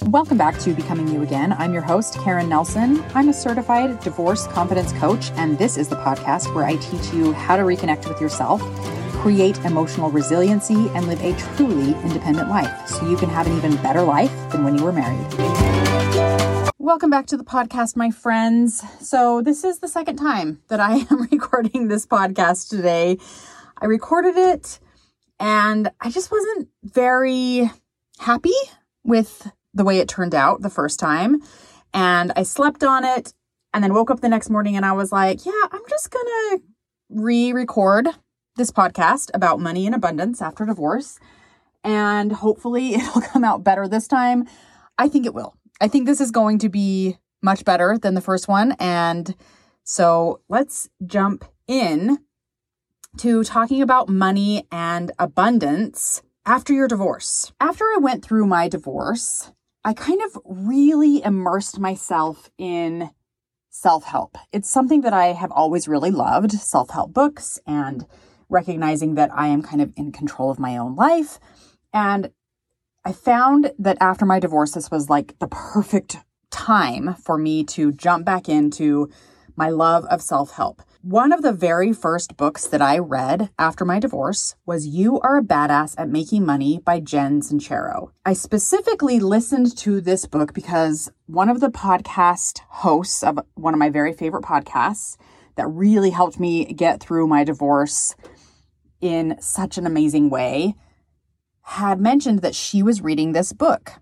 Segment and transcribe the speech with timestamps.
[0.00, 1.52] Welcome back to Becoming You Again.
[1.52, 3.04] I'm your host, Karin Nelson.
[3.14, 7.32] I'm a certified divorce confidence coach, and this is the podcast where I teach you
[7.32, 8.60] how to reconnect with yourself,
[9.12, 13.76] create emotional resiliency, and live a truly independent life so you can have an even
[13.76, 15.30] better life than when you were married.
[16.78, 18.82] Welcome back to the podcast, my friends.
[19.00, 23.18] So, this is the second time that I am recording this podcast today.
[23.78, 24.80] I recorded it
[25.38, 27.70] and I just wasn't very
[28.18, 28.54] happy
[29.04, 31.40] with the way it turned out the first time.
[31.94, 33.34] And I slept on it
[33.74, 36.26] and then woke up the next morning and I was like, yeah, I'm just going
[36.26, 36.62] to
[37.10, 38.08] re record
[38.56, 41.18] this podcast about money and abundance after divorce.
[41.84, 44.46] And hopefully it'll come out better this time.
[44.98, 45.54] I think it will.
[45.80, 48.72] I think this is going to be much better than the first one.
[48.78, 49.34] And
[49.84, 52.18] so let's jump in
[53.18, 57.52] to talking about money and abundance after your divorce.
[57.60, 59.52] After I went through my divorce,
[59.84, 63.10] I kind of really immersed myself in
[63.70, 64.38] self help.
[64.52, 68.06] It's something that I have always really loved self help books and
[68.48, 71.40] recognizing that I am kind of in control of my own life.
[71.92, 72.30] And
[73.04, 76.18] I found that after my divorce, this was like the perfect
[76.50, 79.10] time for me to jump back into
[79.56, 80.82] my love of self help.
[81.02, 85.38] One of the very first books that I read after my divorce was You Are
[85.38, 88.12] a Badass at Making Money by Jen Sincero.
[88.24, 93.80] I specifically listened to this book because one of the podcast hosts of one of
[93.80, 95.16] my very favorite podcasts
[95.56, 98.14] that really helped me get through my divorce
[99.00, 100.76] in such an amazing way
[101.62, 103.94] had mentioned that she was reading this book.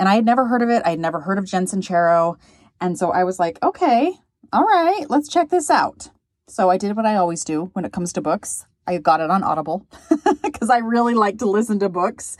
[0.00, 0.82] And I had never heard of it.
[0.84, 2.40] I had never heard of Jen Sincero.
[2.80, 4.14] And so I was like, okay,
[4.52, 6.10] all right, let's check this out.
[6.50, 8.66] So I did what I always do when it comes to books.
[8.84, 9.86] I got it on Audible
[10.42, 12.36] because I really like to listen to books.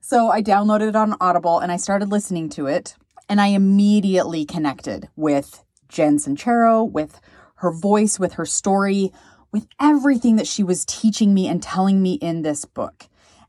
[0.00, 2.96] So I downloaded it on Audible and I started listening to it.
[3.28, 7.20] And I immediately connected with Jen Sincero, with
[7.56, 9.12] her voice, with her story,
[9.52, 13.06] with everything that she was teaching me and telling me in this book.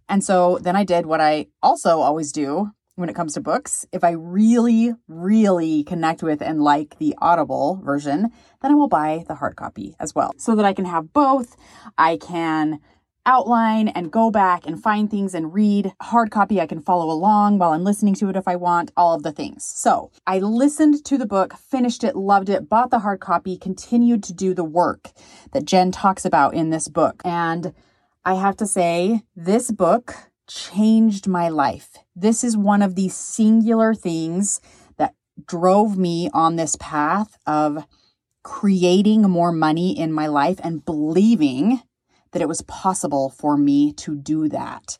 [0.07, 3.85] And so then I did what I also always do when it comes to books.
[3.91, 8.31] If I really, really connect with and like the Audible version,
[8.61, 11.55] then I will buy the hard copy as well so that I can have both.
[11.97, 12.79] I can
[13.27, 15.91] outline and go back and find things and read.
[16.01, 19.13] Hard copy, I can follow along while I'm listening to it if I want, all
[19.13, 19.63] of the things.
[19.63, 24.23] So I listened to the book, finished it, loved it, bought the hard copy, continued
[24.23, 25.11] to do the work
[25.51, 27.21] that Jen talks about in this book.
[27.23, 27.73] And
[28.25, 30.15] I have to say, this book
[30.47, 31.97] changed my life.
[32.15, 34.61] This is one of the singular things
[34.97, 35.13] that
[35.45, 37.85] drove me on this path of
[38.43, 41.81] creating more money in my life and believing
[42.31, 44.97] that it was possible for me to do that.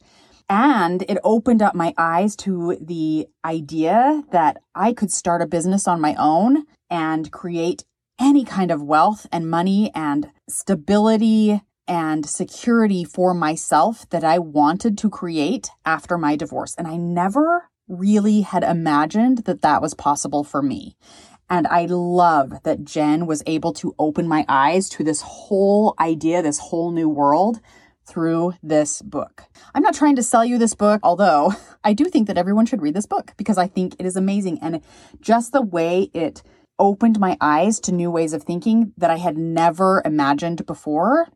[0.49, 5.87] And it opened up my eyes to the idea that I could start a business
[5.87, 7.83] on my own and create
[8.19, 14.97] any kind of wealth and money and stability and security for myself that I wanted
[14.99, 16.75] to create after my divorce.
[16.75, 20.95] And I never really had imagined that that was possible for me.
[21.49, 26.41] And I love that Jen was able to open my eyes to this whole idea,
[26.41, 27.61] this whole new world
[28.05, 29.43] through this book.
[29.73, 32.81] I'm not trying to sell you this book, although I do think that everyone should
[32.81, 34.59] read this book because I think it is amazing.
[34.61, 34.81] And
[35.21, 36.43] just the way it
[36.79, 41.27] opened my eyes to new ways of thinking that I had never imagined before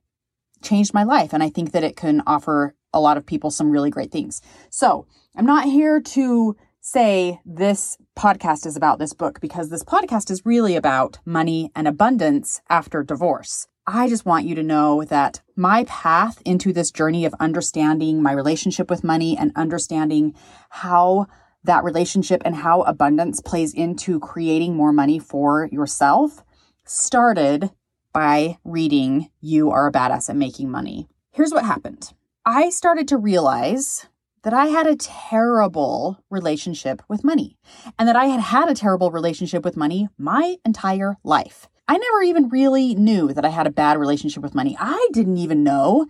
[0.62, 1.34] changed my life.
[1.34, 4.42] And I think that it can offer a lot of people some really great things.
[4.70, 5.06] So
[5.36, 10.46] I'm not here to say this podcast is about this book because this podcast is
[10.46, 13.68] really about money and abundance after divorce.
[13.88, 18.32] I just want you to know that my path into this journey of understanding my
[18.32, 20.36] relationship with money and understanding
[20.70, 21.28] how
[21.64, 26.44] that relationship and how abundance plays into creating more money for yourself
[26.86, 27.72] started
[28.14, 31.08] by reading You Are a Badass at Making Money.
[31.32, 32.14] Here's what happened
[32.46, 34.08] I started to realize
[34.44, 37.58] that I had a terrible relationship with money
[38.00, 41.68] and that I had had a terrible relationship with money my entire life.
[41.88, 44.76] I never even really knew that I had a bad relationship with money.
[44.80, 46.08] I didn't even know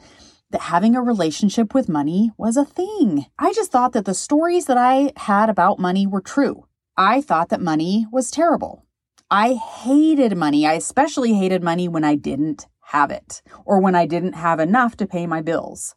[0.51, 3.25] that having a relationship with money was a thing.
[3.39, 6.65] I just thought that the stories that I had about money were true.
[6.97, 8.85] I thought that money was terrible.
[9.33, 10.67] I hated money.
[10.67, 14.97] I especially hated money when I didn't have it or when I didn't have enough
[14.97, 15.95] to pay my bills.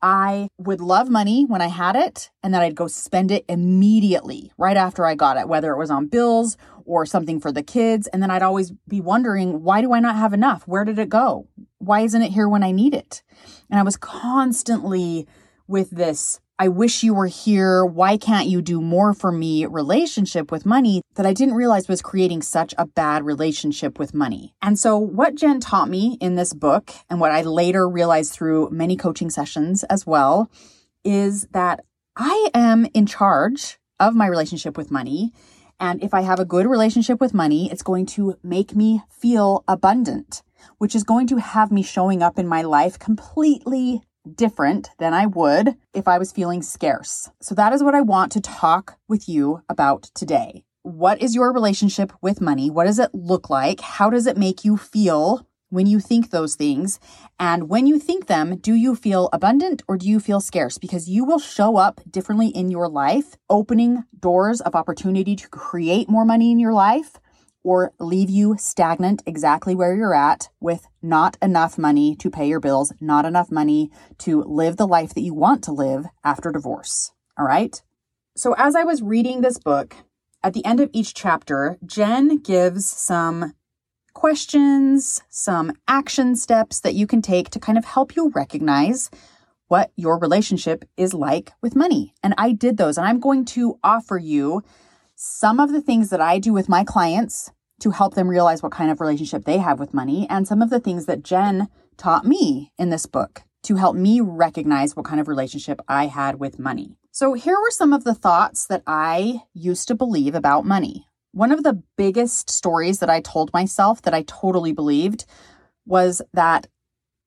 [0.00, 4.50] I would love money when I had it and then I'd go spend it immediately
[4.56, 6.56] right after I got it, whether it was on bills
[6.86, 8.06] or something for the kids.
[8.06, 10.66] And then I'd always be wondering, why do I not have enough?
[10.66, 11.48] Where did it go?
[11.76, 13.22] Why isn't it here when I need it?
[13.68, 15.28] And I was constantly
[15.68, 17.86] with this I wish you were here.
[17.86, 19.64] Why can't you do more for me?
[19.64, 24.52] relationship with money that I didn't realize was creating such a bad relationship with money.
[24.60, 28.68] And so, what Jen taught me in this book, and what I later realized through
[28.70, 30.50] many coaching sessions as well,
[31.02, 31.80] is that
[32.14, 35.32] I am in charge of my relationship with money.
[35.78, 39.64] And if I have a good relationship with money, it's going to make me feel
[39.66, 40.42] abundant,
[40.76, 44.02] which is going to have me showing up in my life completely
[44.34, 47.30] different than I would if I was feeling scarce.
[47.40, 50.64] So that is what I want to talk with you about today.
[50.82, 52.70] What is your relationship with money?
[52.70, 53.80] What does it look like?
[53.80, 56.98] How does it make you feel when you think those things?
[57.38, 60.78] And when you think them, do you feel abundant or do you feel scarce?
[60.78, 66.08] Because you will show up differently in your life, opening doors of opportunity to create
[66.08, 67.20] more money in your life
[67.62, 72.60] or leave you stagnant exactly where you're at with not enough money to pay your
[72.60, 77.12] bills, not enough money to live the life that you want to live after divorce.
[77.38, 77.82] All right.
[78.36, 79.96] So, as I was reading this book,
[80.42, 83.54] at the end of each chapter, Jen gives some
[84.14, 89.10] questions, some action steps that you can take to kind of help you recognize
[89.68, 92.12] what your relationship is like with money.
[92.22, 94.62] And I did those, and I'm going to offer you
[95.22, 98.72] some of the things that I do with my clients to help them realize what
[98.72, 101.68] kind of relationship they have with money, and some of the things that Jen
[101.98, 106.40] taught me in this book to help me recognize what kind of relationship I had
[106.40, 106.96] with money.
[107.10, 111.06] So, here were some of the thoughts that I used to believe about money.
[111.32, 115.26] One of the biggest stories that I told myself that I totally believed
[115.84, 116.66] was that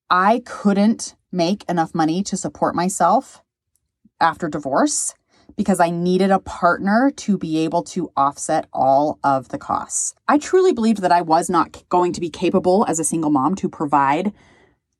[0.09, 3.43] I couldn't make enough money to support myself
[4.19, 5.13] after divorce
[5.55, 10.13] because I needed a partner to be able to offset all of the costs.
[10.27, 13.55] I truly believed that I was not going to be capable as a single mom
[13.55, 14.33] to provide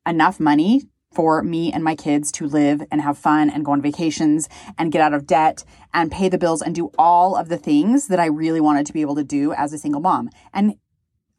[0.05, 0.83] enough money
[1.13, 4.91] for me and my kids to live and have fun and go on vacations and
[4.91, 5.63] get out of debt
[5.93, 8.93] and pay the bills and do all of the things that I really wanted to
[8.93, 10.29] be able to do as a single mom.
[10.53, 10.75] And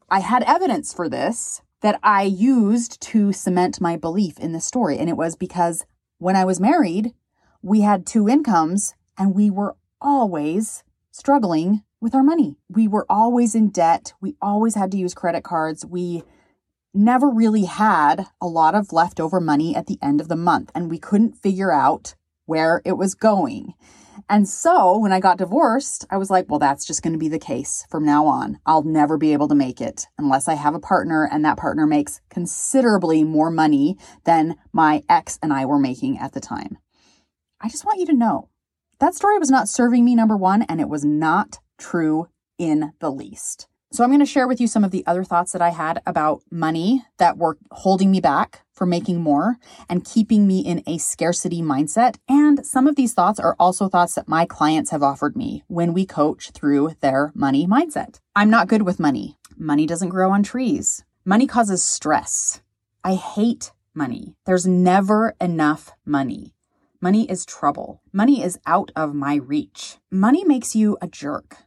[0.09, 4.97] I had evidence for this that I used to cement my belief in this story.
[4.97, 5.85] And it was because
[6.17, 7.13] when I was married,
[7.61, 12.57] we had two incomes and we were always struggling with our money.
[12.69, 14.13] We were always in debt.
[14.21, 15.85] We always had to use credit cards.
[15.85, 16.23] We
[16.93, 20.89] never really had a lot of leftover money at the end of the month, and
[20.89, 22.15] we couldn't figure out
[22.45, 23.73] where it was going.
[24.29, 27.27] And so when I got divorced, I was like, well, that's just going to be
[27.27, 28.59] the case from now on.
[28.65, 31.85] I'll never be able to make it unless I have a partner and that partner
[31.85, 36.77] makes considerably more money than my ex and I were making at the time.
[37.61, 38.49] I just want you to know
[38.99, 42.27] that story was not serving me, number one, and it was not true
[42.57, 43.67] in the least.
[43.91, 46.01] So, I'm going to share with you some of the other thoughts that I had
[46.05, 49.57] about money that were holding me back from making more
[49.87, 52.17] and keeping me in a scarcity mindset.
[52.27, 55.93] And some of these thoughts are also thoughts that my clients have offered me when
[55.93, 58.19] we coach through their money mindset.
[58.35, 59.37] I'm not good with money.
[59.55, 61.05] Money doesn't grow on trees.
[61.23, 62.61] Money causes stress.
[63.03, 64.35] I hate money.
[64.45, 66.54] There's never enough money.
[67.05, 68.01] Money is trouble.
[68.11, 69.97] Money is out of my reach.
[70.09, 71.57] Money makes you a jerk.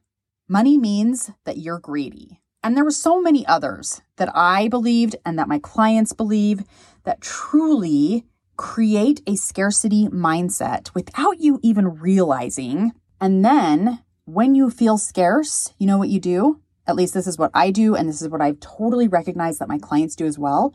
[0.49, 2.40] Money means that you're greedy.
[2.61, 6.64] And there were so many others that I believed and that my clients believe
[7.05, 8.26] that truly
[8.56, 12.90] create a scarcity mindset without you even realizing.
[13.20, 16.61] And then when you feel scarce, you know what you do?
[16.85, 17.95] At least this is what I do.
[17.95, 20.75] And this is what I've totally recognized that my clients do as well.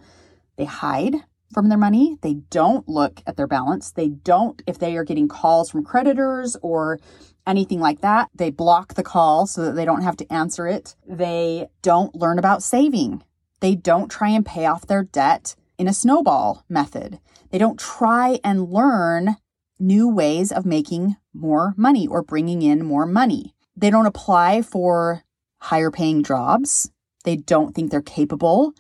[0.56, 1.16] They hide
[1.54, 2.18] from their money.
[2.22, 3.92] They don't look at their balance.
[3.92, 7.00] They don't, if they are getting calls from creditors or
[7.46, 10.96] anything like that, they block the call so that they don't have to answer it.
[11.08, 13.24] They don't learn about saving.
[13.60, 17.20] They don't try and pay off their debt in a snowball method.
[17.50, 19.38] They don't try and learn
[19.80, 23.54] new ways of making more money or bringing in more money.
[23.76, 25.24] They don't apply for
[25.60, 26.92] higher paying jobs.
[27.24, 28.74] They don't think they're capable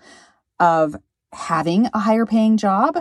[0.59, 0.95] of
[1.33, 2.97] having a higher paying job.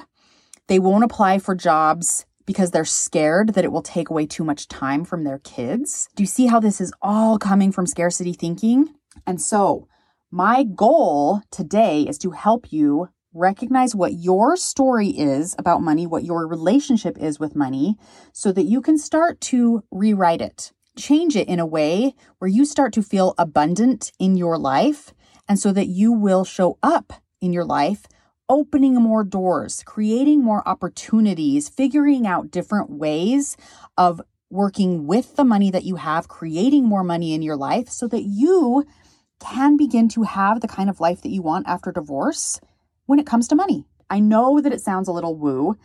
[0.69, 4.69] They won't apply for jobs because they're scared that it will take away too much
[4.69, 6.09] time from their kids.
[6.17, 8.95] Do you see how this is all coming from scarcity thinking?
[9.27, 9.89] And so,
[10.31, 16.25] my goal today is to help you recognize what your story is about money, what
[16.25, 17.97] your relationship is with money,
[18.33, 20.73] so that you can start to rewrite it.
[20.97, 25.15] Change it in a way where you start to feel abundant in your life,
[25.49, 28.07] and so that you will show up in your life
[28.53, 33.57] opening more doors, creating more opportunities, figuring out different ways
[33.97, 38.07] of working with the money that you have, creating more money in your life so
[38.07, 38.85] that you
[39.41, 42.61] can begin to have the kind of life that you want after divorce
[43.07, 43.87] when it comes to money.
[44.11, 45.79] I know that it sounds a little woo,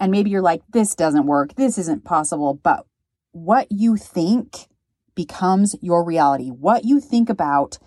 [0.00, 2.54] And maybe you're like, this doesn't work, this isn't possible.
[2.54, 2.86] But
[3.32, 4.68] what you think
[5.14, 6.48] becomes your reality.
[6.48, 7.78] What you think about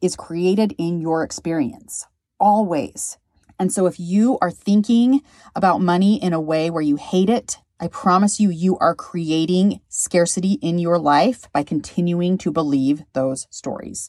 [0.00, 2.06] is created in your experience,
[2.40, 3.18] always.
[3.58, 5.22] And so if you are thinking
[5.54, 9.80] about money in a way where you hate it, I promise you, you are creating
[9.88, 14.08] scarcity in your life by continuing to believe those stories.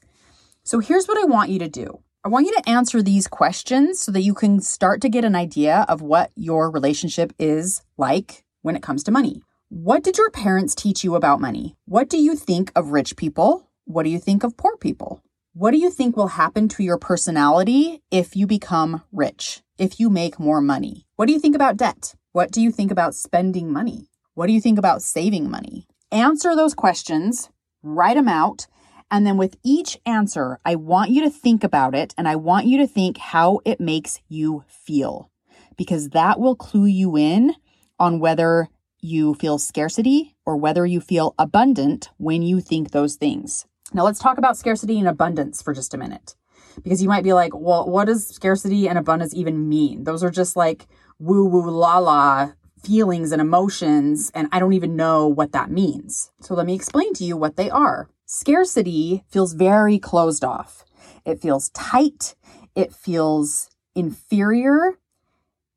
[0.63, 1.99] So here's what I want you to do.
[2.23, 5.35] I want you to answer these questions so that you can start to get an
[5.35, 9.41] idea of what your relationship is like when it comes to money.
[9.69, 11.75] What did your parents teach you about money?
[11.85, 13.69] What do you think of rich people?
[13.85, 15.21] What do you think of poor people?
[15.55, 20.09] What do you think will happen to your personality if you become rich, if you
[20.09, 21.05] make more money?
[21.15, 22.15] What do you think about debt?
[22.31, 24.09] What do you think about spending money?
[24.33, 25.85] What do you think about saving money?
[26.11, 27.51] Answer those questions,
[27.83, 28.65] write them out,
[29.11, 32.65] and then with each answer, I want you to think about it and I want
[32.65, 35.29] you to think how it makes you feel
[35.77, 37.53] because that will clue you in
[37.99, 38.69] on whether
[39.01, 43.67] you feel scarcity or whether you feel abundant when you think those things.
[43.93, 46.35] Now, let's talk about scarcity and abundance for just a minute
[46.83, 50.03] because you might be like, well, what does scarcity and abundance even mean?
[50.03, 50.87] Those are just like
[51.19, 52.51] woo woo la la
[52.83, 56.31] feelings and emotions, and I don't even know what that means.
[56.41, 58.09] So let me explain to you what they are.
[58.25, 60.83] Scarcity feels very closed off.
[61.25, 62.35] It feels tight.
[62.75, 64.97] It feels inferior.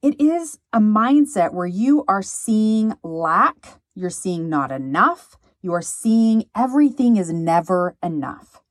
[0.03, 5.83] It is a mindset where you are seeing lack, you're seeing not enough, you are
[5.83, 8.63] seeing everything is never enough.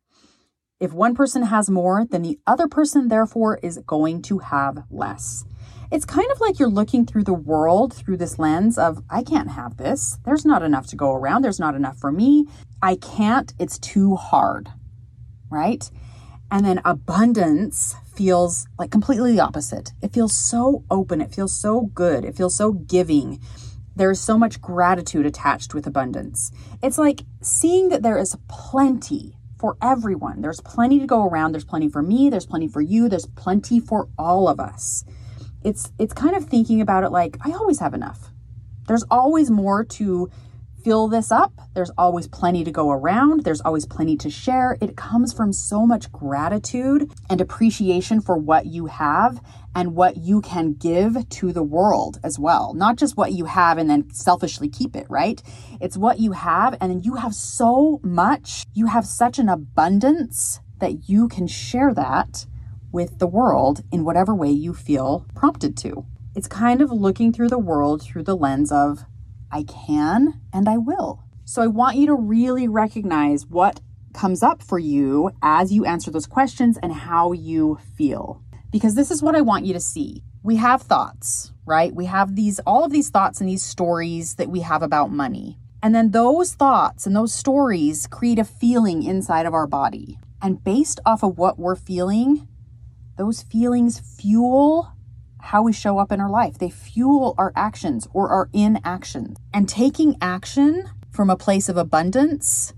[0.79, 5.43] If one person has more, then the other person, therefore, is going to have less.
[5.91, 9.51] It's kind of like you're looking through the world through this lens of, I can't
[9.51, 10.19] have this.
[10.23, 11.41] There's not enough to go around.
[11.41, 12.45] There's not enough for me.
[12.81, 13.53] I can't.
[13.59, 14.69] It's too hard.
[15.49, 15.91] Right.
[16.49, 19.91] And then abundance feels like completely the opposite.
[20.01, 21.19] It feels so open.
[21.19, 22.23] It feels so good.
[22.23, 23.41] It feels so giving.
[23.95, 26.51] There is so much gratitude attached with abundance.
[26.83, 30.41] It's like seeing that there is plenty for everyone.
[30.41, 31.53] There's plenty to go around.
[31.53, 32.29] There's plenty for me.
[32.29, 33.07] There's plenty for you.
[33.07, 35.05] There's plenty for all of us
[35.65, 38.29] it's it's kind of thinking about it like I always have enough.
[38.87, 40.29] There's always more to
[40.85, 41.51] fill this up.
[41.73, 43.43] There's always plenty to go around.
[43.43, 44.77] There's always plenty to share.
[44.79, 49.41] It comes from so much gratitude and appreciation for what you have
[49.73, 52.75] and what you can give to the world as well.
[52.75, 55.41] Not just what you have and then selfishly keep it, right?
[55.81, 58.67] It's what you have and you have so much.
[58.75, 62.45] You have such an abundance that you can share that
[62.91, 66.05] with the world in whatever way you feel prompted to.
[66.35, 69.05] It's kind of looking through the world through the lens of,
[69.51, 71.23] I can and I will.
[71.45, 73.79] So I want you to really recognize what
[74.13, 78.41] comes up for you as you answer those questions and how you feel.
[78.71, 80.23] Because this is what I want you to see.
[80.43, 81.93] We have thoughts, right?
[81.93, 85.59] We have these, all of these thoughts and these stories that we have about money.
[85.83, 90.17] And then those thoughts and those stories create a feeling inside of our body.
[90.41, 92.47] And based off of what we're feeling,
[93.17, 94.94] those feelings fuel
[95.45, 96.57] how we show up in our life.
[96.57, 99.37] They fuel our actions or our inactions.
[99.53, 102.73] And taking action from a place of abundance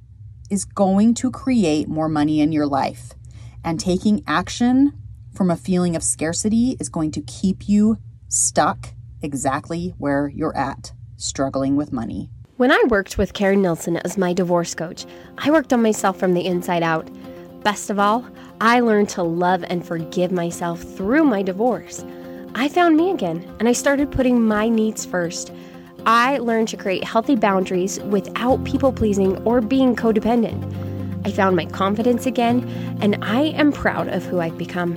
[0.49, 3.13] is going to create more money in your life.
[3.63, 4.93] And taking action
[5.33, 7.97] from a feeling of scarcity is going to keep you
[8.27, 12.29] stuck exactly where you're at, struggling with money.
[12.57, 15.05] When I worked with Karin Nelson as my divorce coach,
[15.37, 17.09] I worked on myself from the inside out.
[17.63, 18.27] Best of all,
[18.59, 22.03] I learned to love and forgive myself through my divorce.
[22.55, 25.51] I found me again and I started putting my needs first.
[26.05, 30.63] I learned to create healthy boundaries without people pleasing or being codependent.
[31.25, 32.67] I found my confidence again
[33.01, 34.95] and I am proud of who I've become.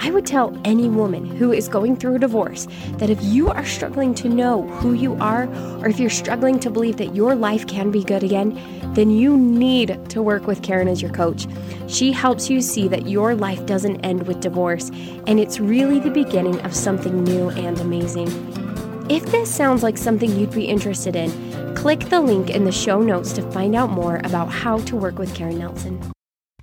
[0.00, 2.68] I would tell any woman who is going through a divorce
[2.98, 5.48] that if you are struggling to know who you are,
[5.80, 8.56] or if you're struggling to believe that your life can be good again,
[8.94, 11.46] then you need to work with Karin as your coach.
[11.86, 14.90] She helps you see that your life doesn't end with divorce,
[15.26, 18.28] and it's really the beginning of something new and amazing.
[19.08, 23.00] If this sounds like something you'd be interested in, click the link in the show
[23.00, 26.12] notes to find out more about how to work with Karin Nelson.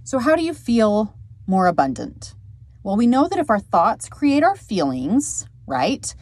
[0.04, 1.16] So, how do you feel
[1.48, 2.36] more abundant?
[2.84, 6.14] Well, we know that if our thoughts create our feelings, right?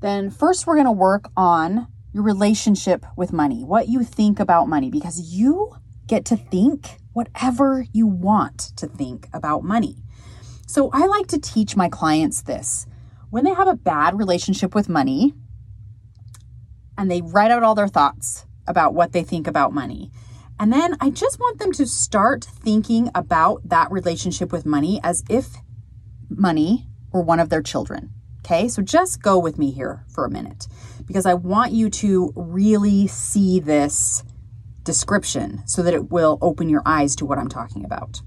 [0.00, 1.88] Then first we're going to work on
[2.18, 5.72] your relationship with money, what you think about money, because you
[6.08, 10.02] get to think whatever you want to think about money.
[10.66, 12.86] So I like to teach my clients this.
[13.30, 15.32] When they have a bad relationship with money
[16.96, 20.10] and they write out all their thoughts about what they think about money,
[20.58, 25.22] and then I just want them to start thinking about that relationship with money as
[25.30, 25.58] if
[26.28, 28.10] money were one of their children.
[28.40, 30.66] Okay, so just go with me here for a minute
[31.08, 34.22] because I want you to really see this
[34.84, 38.20] description so that it will open your eyes to what I'm talking about.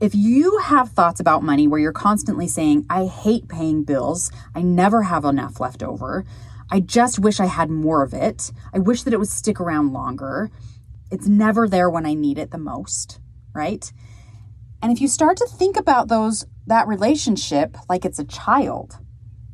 [0.00, 4.62] If you have thoughts about money where you're constantly saying, I hate paying bills, I
[4.62, 6.24] never have enough left over,
[6.70, 9.92] I just wish I had more of it, I wish that it would stick around
[9.92, 10.50] longer,
[11.10, 13.18] it's never there when I need it the most,
[13.54, 13.92] right?
[14.80, 18.98] And if you start to think about those that relationship like it's a child,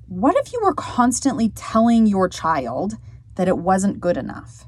[0.08, 2.94] what if you were constantly telling your child
[3.34, 4.66] that it wasn't good enough?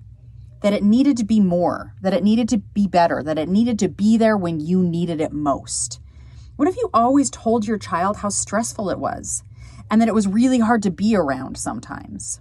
[0.63, 3.79] That it needed to be more, that it needed to be better, that it needed
[3.79, 6.01] to be there when you needed it most?
[6.57, 9.45] What if you always told your child how stressful it was
[9.89, 12.41] and that it was really hard to be around sometimes?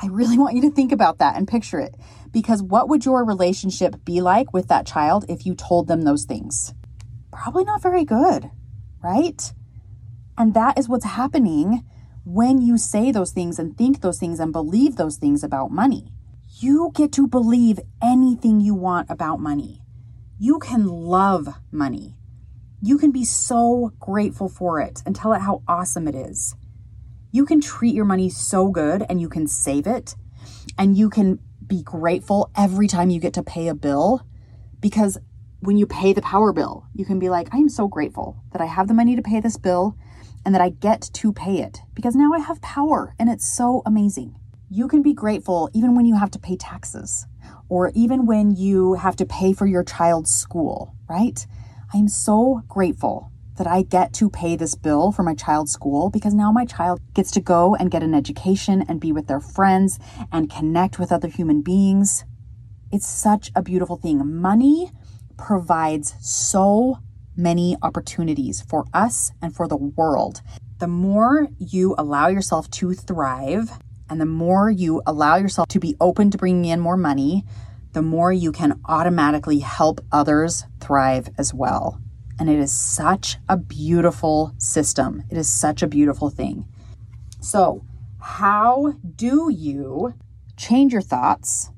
[0.00, 1.96] I really want you to think about that and picture it
[2.30, 6.24] because what would your relationship be like with that child if you told them those
[6.24, 6.74] things?
[7.32, 8.52] Probably not very good,
[9.02, 9.52] right?
[10.38, 11.84] And that is what's happening
[12.26, 16.12] when you say those things and think those things and believe those things about money.
[16.58, 19.80] You get to believe anything you want about money.
[20.36, 22.16] You can love money.
[22.82, 26.56] You can be so grateful for it and tell it how awesome it is.
[27.30, 30.16] You can treat your money so good and you can save it
[30.76, 34.26] and you can be grateful every time you get to pay a bill
[34.80, 35.16] because
[35.60, 38.60] when you pay the power bill, you can be like, I am so grateful that
[38.60, 39.96] I have the money to pay this bill
[40.46, 43.82] and that I get to pay it because now I have power and it's so
[43.84, 44.38] amazing.
[44.70, 47.26] You can be grateful even when you have to pay taxes
[47.68, 51.44] or even when you have to pay for your child's school, right?
[51.92, 56.10] I am so grateful that I get to pay this bill for my child's school
[56.10, 59.40] because now my child gets to go and get an education and be with their
[59.40, 59.98] friends
[60.30, 62.24] and connect with other human beings.
[62.92, 64.40] It's such a beautiful thing.
[64.40, 64.92] Money
[65.36, 66.98] provides so
[67.36, 70.40] many opportunities for us and for the world.
[70.78, 73.70] The more you allow yourself to thrive
[74.08, 77.44] and the more you allow yourself to be open to bringing in more money,
[77.92, 82.00] the more you can automatically help others thrive as well.
[82.38, 85.24] And it is such a beautiful system.
[85.30, 86.66] It is such a beautiful thing.
[87.40, 87.84] So,
[88.20, 90.14] how do you
[90.56, 91.70] change your thoughts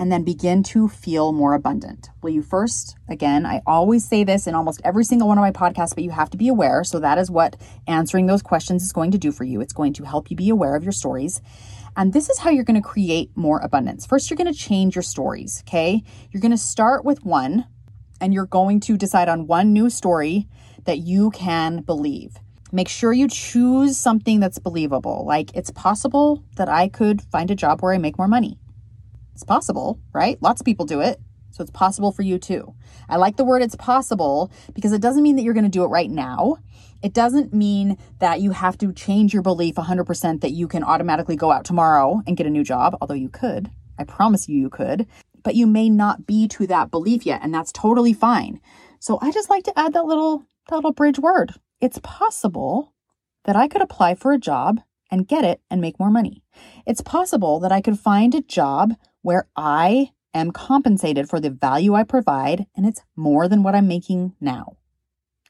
[0.00, 2.08] and then begin to feel more abundant.
[2.22, 5.50] Will you first, again, I always say this in almost every single one of my
[5.50, 6.84] podcasts, but you have to be aware.
[6.84, 9.60] So that is what answering those questions is going to do for you.
[9.60, 11.42] It's going to help you be aware of your stories.
[11.98, 14.06] And this is how you're going to create more abundance.
[14.06, 16.02] First, you're going to change your stories, okay?
[16.30, 17.66] You're going to start with one
[18.22, 20.48] and you're going to decide on one new story
[20.86, 22.38] that you can believe.
[22.72, 25.26] Make sure you choose something that's believable.
[25.26, 28.58] Like, it's possible that I could find a job where I make more money.
[29.40, 30.36] It's possible, right?
[30.42, 31.18] Lots of people do it.
[31.50, 32.74] So it's possible for you too.
[33.08, 35.82] I like the word it's possible because it doesn't mean that you're going to do
[35.82, 36.58] it right now.
[37.02, 41.36] It doesn't mean that you have to change your belief 100% that you can automatically
[41.36, 43.70] go out tomorrow and get a new job, although you could.
[43.98, 45.06] I promise you, you could.
[45.42, 48.60] But you may not be to that belief yet, and that's totally fine.
[48.98, 51.54] So I just like to add that little, that little bridge word.
[51.80, 52.92] It's possible
[53.46, 56.42] that I could apply for a job and get it and make more money.
[56.86, 61.94] It's possible that I could find a job where I am compensated for the value
[61.94, 64.76] I provide and it's more than what I'm making now.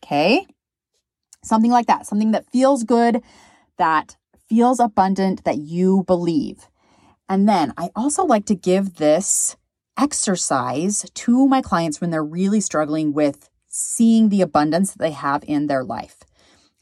[0.03, 0.47] Okay?
[1.45, 3.23] Something like that, something that feels good,
[3.77, 4.17] that
[4.49, 6.69] feels abundant, that you believe.
[7.29, 9.57] And then I also like to give this
[9.99, 15.45] exercise to my clients when they're really struggling with seeing the abundance that they have
[15.47, 16.19] in their life.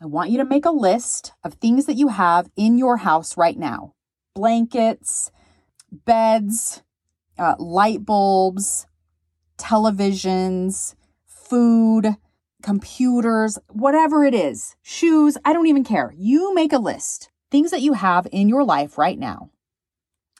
[0.01, 3.37] I want you to make a list of things that you have in your house
[3.37, 3.95] right now
[4.35, 5.33] blankets,
[5.91, 6.83] beds,
[7.39, 8.87] uh, light bulbs,
[9.59, 10.95] televisions,
[11.27, 12.17] food,
[12.63, 16.13] computers, whatever it is, shoes, I don't even care.
[16.17, 19.51] You make a list, things that you have in your life right now.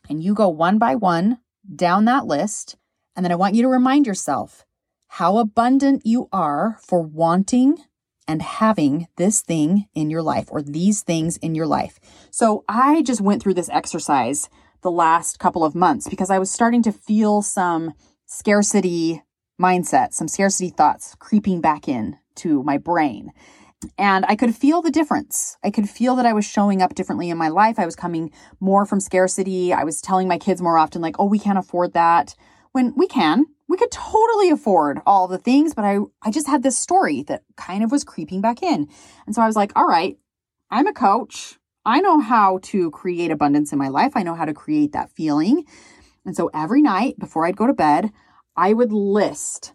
[0.09, 1.39] And you go one by one
[1.75, 2.77] down that list.
[3.15, 4.65] And then I want you to remind yourself
[5.09, 7.79] how abundant you are for wanting
[8.27, 11.99] and having this thing in your life or these things in your life.
[12.31, 14.51] So I just went through this exercise
[14.83, 17.95] the last couple of months because I was starting to feel some
[18.27, 19.23] scarcity
[19.61, 23.33] mindset, some scarcity thoughts creeping back in to my brain.
[23.97, 25.57] And I could feel the difference.
[25.63, 27.79] I could feel that I was showing up differently in my life.
[27.79, 29.73] I was coming more from scarcity.
[29.73, 32.35] I was telling my kids more often, like, oh, we can't afford that.
[32.73, 36.63] When we can, we could totally afford all the things, but I, I just had
[36.63, 38.89] this story that kind of was creeping back in.
[39.27, 40.19] And so I was like, all right,
[40.71, 41.58] I'm a coach.
[41.89, 44.13] I know how to create abundance in my life.
[44.15, 45.65] I know how to create that feeling.
[46.27, 48.13] And so every night before I'd go to bed,
[48.55, 49.73] I would list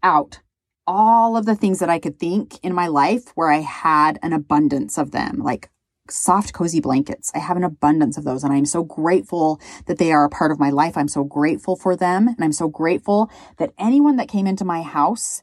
[0.00, 0.42] out
[0.86, 4.32] all of the things that I could think in my life where I had an
[4.32, 5.70] abundance of them, like
[6.08, 7.32] soft, cozy blankets.
[7.34, 10.52] I have an abundance of those and I'm so grateful that they are a part
[10.52, 10.96] of my life.
[10.96, 12.28] I'm so grateful for them.
[12.28, 15.42] And I'm so grateful that anyone that came into my house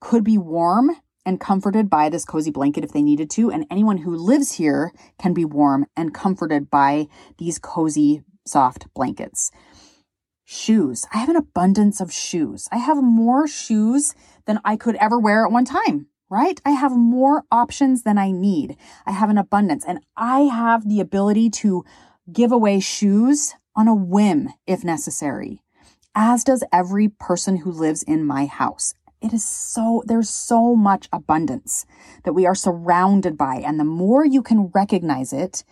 [0.00, 0.92] could be warm
[1.24, 3.50] and comforted by this cozy blanket if they needed to.
[3.50, 7.06] And anyone who lives here can be warm and comforted by
[7.38, 9.50] these cozy, soft blankets.
[10.44, 11.06] Shoes.
[11.12, 12.68] I have an abundance of shoes.
[12.72, 14.14] I have more shoes
[14.46, 16.60] than I could ever wear at one time right?
[16.64, 18.76] I have more options than I need.
[19.04, 21.84] I have an abundance and I have the ability to
[22.32, 25.60] give away shoes on a whim if necessary,
[26.14, 28.94] as does every person who lives in my house.
[29.22, 31.84] It is so, there's so much abundance
[32.24, 33.56] that we are surrounded by.
[33.56, 35.64] And the more you can recognize it,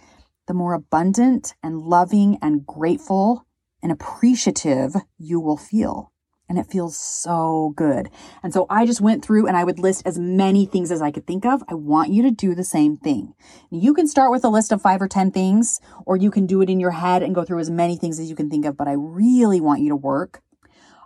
[0.47, 3.47] the more abundant and loving and grateful
[3.83, 6.13] and appreciative you will feel
[6.49, 8.09] and it feels so good.
[8.43, 11.11] And so I just went through and I would list as many things as I
[11.11, 11.63] could think of.
[11.69, 13.35] I want you to do the same thing.
[13.71, 16.63] You can start with a list of five or 10 things, or you can do
[16.63, 18.77] it in your head and go through as many things as you can think of.
[18.77, 20.43] But I really want you to work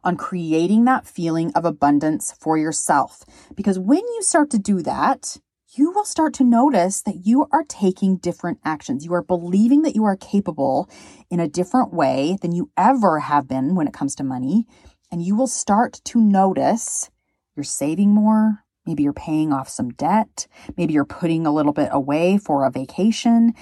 [0.05, 3.25] on creating that feeling of abundance for yourself.
[3.55, 5.37] Because when you start to do that,
[5.75, 9.05] you will start to notice that you are taking different actions.
[9.05, 10.91] You are believing that you are capable
[11.31, 14.67] in a different way than you ever have been when it comes to money
[15.11, 17.11] and you will start to notice
[17.55, 18.65] you're saving more.
[18.87, 20.47] Maybe you're paying off some debt.
[20.77, 23.53] Maybe you're putting a little bit away for a vacation.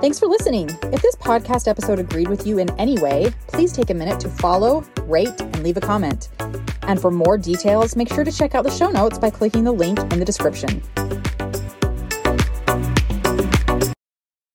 [0.00, 0.70] Thanks for listening.
[0.84, 4.28] If this podcast episode agreed with you in any way, please take a minute to
[4.28, 6.30] follow, rate, and leave a comment.
[6.90, 9.70] And for more details, make sure to check out the show notes by clicking the
[9.70, 10.82] link in the description.